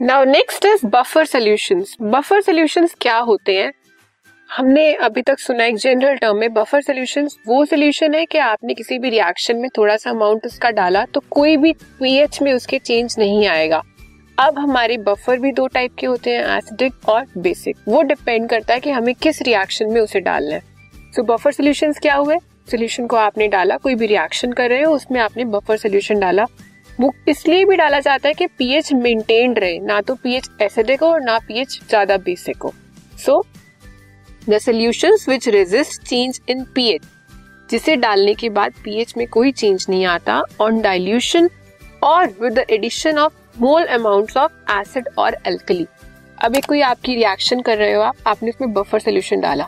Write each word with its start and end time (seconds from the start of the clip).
Now 0.00 0.24
next 0.24 0.64
is 0.66 0.84
buffer 0.86 1.24
solutions 1.24 1.96
buffer 2.02 2.40
solutions 2.40 2.94
क्या 3.00 3.16
होते 3.18 3.54
हैं? 3.56 3.72
हमने 4.50 4.92
अभी 4.94 5.22
तक 5.22 5.38
सुना 5.38 5.64
एक 5.64 5.76
जनरल 5.76 6.16
टर्म 6.16 6.36
में 6.36 6.52
बफर 6.54 6.80
सॉल्यूशंस 6.82 7.36
वो 7.46 7.64
सॉल्यूशन 7.64 8.14
है 8.14 8.24
कि 8.26 8.38
आपने 8.38 8.74
किसी 8.74 8.98
भी 8.98 9.10
रिएक्शन 9.10 9.56
में 9.56 9.68
थोड़ा 9.78 9.96
सा 9.96 10.10
अमाउंट 10.10 10.46
उसका 10.46 10.70
डाला 10.70 11.04
तो 11.04 11.22
कोई 11.30 11.56
भी 11.56 11.72
पीएच 11.72 12.40
में 12.42 12.52
उसके 12.52 12.78
चेंज 12.78 13.14
नहीं 13.18 13.46
आएगा। 13.46 13.82
अब 14.38 14.58
हमारे 14.58 14.98
बफर 14.98 15.38
भी 15.38 15.52
दो 15.52 15.66
टाइप 15.66 15.94
के 15.98 16.06
होते 16.06 16.30
हैं 16.30 16.56
एसिडिक 16.56 17.08
और 17.08 17.24
बेसिक 17.38 17.76
वो 17.88 18.02
डिपेंड 18.02 18.48
करता 18.48 18.74
है 18.74 18.80
कि 18.80 18.90
हमें 18.90 19.14
किस 19.14 19.42
रिएक्शन 19.42 19.92
में 19.92 20.00
उसे 20.00 20.20
डालना 20.20 20.54
है। 20.54 20.60
सो 21.12 21.22
बफर 21.24 21.52
सोल्यूशन 21.52 21.92
क्या 21.92 22.14
हुए? 22.14 22.38
सोल्यूशन 22.70 23.06
को 23.06 23.16
आपने 23.16 23.48
डाला, 23.48 23.76
कोई 23.76 23.94
भी 23.94 24.06
रिएक्शन 24.06 24.52
कर 24.52 24.70
रहे 24.70 24.82
हो, 24.82 24.94
उसमें 24.94 25.20
आपने 25.20 25.44
बफर 25.46 25.76
सोल्यूशन 25.76 26.20
डाला। 26.20 26.46
वो 26.98 27.12
इसलिए 27.28 27.64
भी 27.64 27.76
डाला 27.76 28.00
जाता 28.00 28.28
है 28.28 28.34
कि 28.34 28.46
पीएच 28.48 28.92
मेंटेन 28.94 29.54
रहे। 29.54 29.78
ना 29.80 30.00
तो 30.00 30.14
पीएच 30.14 30.48
एसिडिक 30.62 31.02
हो 31.02 31.08
और 31.08 31.20
ना 31.22 31.38
पीएच 31.38 31.80
ज़्यादा 31.88 32.16
बेसिक 32.18 32.62
हो। 32.62 32.72
So 33.18 33.44
the 34.48 34.58
solutions 34.58 35.28
which 35.28 35.48
resist 35.48 36.02
change 36.02 36.40
in 36.50 36.64
pH 36.74 37.02
जिसे 37.70 37.96
डालने 37.96 38.34
के 38.34 38.48
बाद 38.50 38.72
पीएच 38.84 39.14
में 39.16 39.26
कोई 39.28 39.52
चेंज 39.52 39.86
नहीं 39.88 40.04
आता 40.06 40.42
ऑन 40.60 40.80
डाइल्यूशन 40.82 41.48
और 42.04 42.34
with 42.40 42.52
the 42.54 42.64
addition 42.70 43.18
of 43.18 43.60
mole 43.60 43.84
amount 43.86 44.36
of 44.36 44.52
acid 44.72 45.08
और 45.18 45.36
एल्कली 45.46 45.86
एक 46.38 46.66
कोई 46.66 46.80
आपकी 46.82 47.14
रिएक्शन 47.14 47.60
कर 47.60 47.78
रहे 47.78 47.92
हो 47.92 48.02
आप, 48.02 48.16
आपने 48.26 48.50
उसमें 48.50 48.72
बफर 48.72 48.98
सोल्यूशन 49.00 49.40
डाला। 49.40 49.66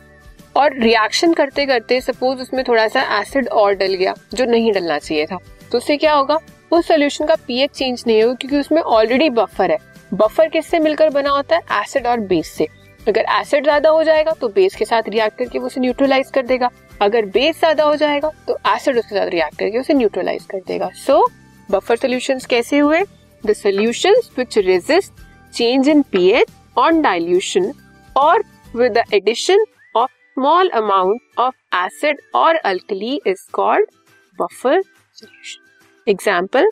और 0.56 0.74
रिएक्शन 0.74 1.32
करते 1.32 1.64
करते 1.66 2.00
सपोज़ 2.00 2.40
उसमें 2.40 2.62
थोड़ा 2.64 2.86
सा 2.88 3.02
एसिड 3.20 3.48
और 3.50 3.74
डल 3.74 3.94
गया, 3.94 4.14
जो 4.34 4.44
नहीं 4.44 4.72
डलना 4.72 4.98
चाहिए 4.98 5.26
था 5.26 5.38
तो 5.72 5.78
उससे 5.78 5.96
क्या 5.96 6.12
होगा? 6.14 6.38
उस 6.70 6.86
सोल्यूशन 6.88 7.26
का 7.26 7.34
पीएच 7.46 7.70
चेंज 7.70 8.02
नहीं 8.06 8.22
होगा 8.22 8.34
क्योंकि 8.34 8.58
उसमें 8.58 8.80
ऑलरेडी 8.82 9.28
बफर 9.32 9.70
है। 9.70 9.78
बफर 10.12 10.48
किससे 10.48 10.78
मिलकर 10.78 11.10
बना 11.10 11.30
होता 11.30 11.56
है? 11.56 11.62
एसिड 11.82 12.06
और 12.06 12.20
बेस 12.22 12.50
से। 12.50 12.66
अगर 13.00 13.24
एसिड 13.32 13.64
ज़्यादा 13.64 13.90
हो 13.90 14.02
जाएगा 14.04 14.32
तो 14.40 14.48
बेस 14.50 14.74
के 14.76 14.84
साथ 14.84 15.08
रिएक्ट 15.08 15.38
करके 15.38 15.58
उसे 15.58 15.80
न्यूट्रलाइज 15.80 16.30
कर 16.30 16.46
देगा। 16.46 16.70
अगर 17.00 17.26
बेस 17.26 17.58
ज़्यादा 17.58 17.84
हो 17.84 17.94
जाएगा 17.96 18.30
तो 18.48 18.56
एसिड 18.68 18.98
उसके 18.98 19.14
साथ 19.14 19.28
रिएक्ट 19.30 19.58
करके 19.58 19.78
उसे 19.78 19.94
न्यूट्रलाइज 19.94 20.44
कर 20.44 20.60
देगा। 20.68 20.88
सो 20.96 21.24
बफर 21.68 21.96
सोल्यूशन 21.96 22.38
कैसे 22.50 22.78
हुए? 22.78 23.00
The 23.44 23.52
solution 23.54 24.20
which 24.38 24.58
resist 24.58 25.12
change 25.54 25.88
in 25.88 26.02
pH 26.12 26.50
on 26.76 27.00
dilution 27.02 27.72
और 28.16 28.44
with 28.74 28.92
the 28.92 29.04
addition 29.14 29.64
of 29.94 30.10
small 30.10 30.68
amount 30.76 31.38
of 31.38 31.54
acid 31.76 32.20
और 32.34 32.56
alkali 32.56 33.20
is 33.26 33.46
called 33.52 33.90
buffer 34.38 34.82
solution 34.82 35.67
example 36.08 36.70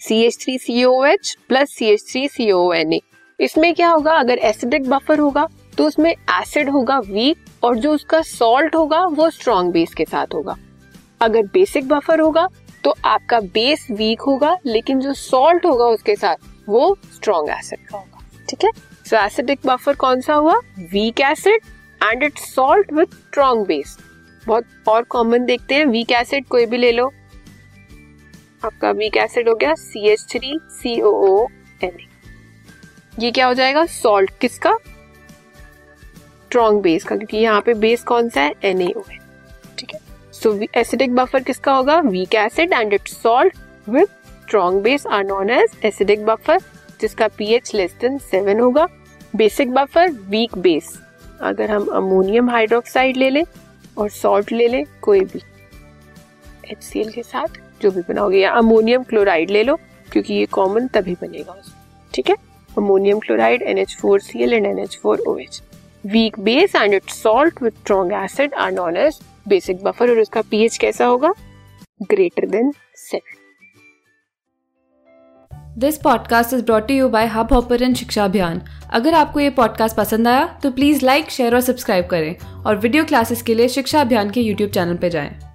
C 0.00 0.20
H 0.24 0.38
three 0.42 0.58
C 0.58 0.84
O 0.84 1.04
H 1.04 1.36
plus 1.48 1.70
C 1.70 1.86
H 1.86 2.04
three 2.10 2.26
C 2.28 2.50
O 2.52 2.72
N 2.72 2.92
A 2.92 3.00
इसमें 3.38 3.72
क्या 3.74 3.88
होगा? 3.88 4.12
अगर 4.12 4.38
acidic 4.40 4.88
buffer 4.90 5.18
होगा 5.18 5.46
तो 5.78 5.86
उसमें 5.86 6.10
acid 6.10 6.68
होगा 6.70 6.98
week 7.00 7.64
और 7.64 7.78
जो 7.78 7.92
उसका 7.94 8.20
सॉल्ट 8.22 8.74
होगा, 8.74 9.04
वो 9.06 9.28
स्ट्रॉन्ग 9.30 9.72
बेस 9.72 9.94
के 9.94 10.04
साथ 10.04 10.34
होगा। 10.34 10.56
अगर 11.20 11.42
बेसिक 11.44 11.88
बफर 11.88 12.20
होगा 12.20 12.46
तो 12.84 12.94
आपका 13.04 13.40
बेस 13.40 13.86
वीक 13.90 14.20
होगा, 14.20 14.56
लेकिन 14.66 15.00
जो 15.00 15.12
सॉल्ट 15.14 15.66
होगा 15.66 15.84
उसके 15.86 16.14
साथ, 16.16 16.36
वो 16.68 16.96
स्ट्रॉन्ग 17.06 17.50
एसिड 17.50 17.86
का 17.88 17.98
होगा। 17.98 18.44
ठीक 18.48 18.64
है? 18.64 18.70
सो 19.06 19.16
एसिडिक 19.16 19.60
बफर 19.66 19.94
कौन 19.96 20.20
सा 20.20 20.34
हुआ? 20.34 20.54
Weak 20.92 21.20
acid 21.22 21.60
and 22.02 22.22
it 22.22 22.38
salt 22.38 22.92
with 22.92 23.14
strong 23.16 23.66
base 23.66 23.96
बहुत 24.46 24.88
और 24.88 25.02
कॉमन 25.04 25.44
देखते 25.44 25.74
हैं। 25.74 25.86
वीक 25.86 26.12
एसिड 26.12 26.46
कोई 26.48 26.66
भी 26.66 26.76
ले 26.76 26.92
लो। 26.92 27.10
आपका 28.62 28.90
वीक 28.92 29.16
एसिड 29.16 29.48
हो 29.48 29.54
गया 29.54 29.74
C 29.74 30.08
H 30.08 30.26
three 30.30 30.58
C 30.72 31.00
O 31.00 31.46
N 31.84 31.96
ये 33.18 33.30
क्या 33.30 33.46
हो 33.46 33.54
जाएगा? 33.54 33.84
सॉल्ट 33.86 34.30
किसका? 34.40 34.76
स्ट्रॉन्ग 36.46 36.82
बेस 36.82 37.04
का, 37.04 37.16
क्योंकि 37.16 37.36
यहाँ 37.36 37.60
पे 37.60 37.74
बेस 37.74 38.02
कौन 38.04 38.28
सा 38.28 38.40
है? 38.40 38.52
एन 38.64 38.80
है। 38.80 38.92
ठीक 39.78 39.92
है? 39.94 40.00
सो 40.32 40.58
एसिडिक 40.74 41.14
बफर 41.14 41.42
किसका 41.42 41.72
होगा? 41.72 41.98
Weak 42.00 42.34
acid 42.34 42.72
and 42.72 42.92
it 42.92 43.08
salt 43.08 43.56
with 43.88 44.06
strong 44.42 44.82
base 44.82 45.06
are 45.06 45.24
known 45.24 45.50
as 45.50 45.78
acidic 45.84 46.24
buffer 46.26 46.60
जिसका 47.00 47.28
पीएच 47.28 47.74
लेस 47.74 47.94
देन 48.00 48.18
सेवन 48.20 48.60
होगा। 48.60 48.86
बेसिक 49.36 49.70
बफर 49.70 50.10
वीक 50.30 50.56
बेस 50.58 50.92
अगर 51.42 51.70
हम 51.70 51.86
अमोनियम 51.94 52.50
हाइड्रोक्साइड 52.50 53.16
ले 53.16 53.30
लें 53.30 53.44
और 53.98 54.08
सॉल्ट 54.10 54.52
ले 54.52 54.68
लें, 54.68 54.84
कोई 55.02 55.20
भी। 55.22 55.40
एच 56.70 56.90
के 57.14 57.22
साथ। 57.22 57.58
जो 57.82 57.90
भी 57.90 58.00
बनाओगे, 58.00 58.38
या 58.38 58.52
अमोनियम 58.52 59.02
क्लोराइड 59.02 59.50
ले 59.50 59.62
लो, 59.62 59.76
क्योंकि 60.12 60.34
ये 60.34 60.46
कॉमन 60.46 60.86
तभी 60.86 61.14
बनेगा 61.14 61.62
ठीक 62.14 62.30
है? 62.30 62.36
Ammonium 62.78 63.18
chloride 63.18 63.62
NH4Cl 63.68 64.54
and 64.54 64.66
NH4OH. 64.68 65.60
Weak 66.06 66.38
base 66.40 66.74
and 66.76 66.94
it 66.94 67.10
salt 67.10 67.62
with 67.62 67.72
strong 67.72 68.12
acid 68.12 68.54
are 68.54 68.72
known 68.72 68.96
as 68.96 69.18
basic 69.48 69.82
buffer 69.84 70.10
और 70.10 70.18
उसका 70.18 70.42
पीएच 70.42 70.76
कैसा 70.76 71.06
होगा? 71.06 71.32
Greater 72.02 72.46
than 72.46 72.72
seven 72.94 73.34
this 75.78 75.96
podcast 75.98 76.54
is 76.54 76.62
brought 76.64 76.90
you 76.90 77.08
by 77.08 77.26
Hubhopper 77.52 77.94
Shiksha 77.94 78.24
Abhiyan 78.24 78.62
अगर 78.90 79.14
आपको 79.14 79.40
ये 79.40 79.50
podcast 79.50 79.96
पसंद 79.96 80.28
आया 80.28 80.46
तो 80.62 80.70
प्लीज़ 80.70 81.04
लाइक 81.04 81.30
शेयर 81.30 81.54
और 81.54 81.60
सब्सक्राइब 81.60 82.06
करें। 82.06 82.36
और 82.66 82.76
वीडियो 82.76 83.04
क्लासेस 83.04 83.42
के 83.42 83.54
लिए 83.54 83.68
शिक्षा 83.68 84.00
अभियान 84.00 84.30
के 84.30 84.40
यूट्यूब 84.40 84.70
चैनल 84.70 84.96
पर 84.96 85.08
जाएँ। 85.08 85.45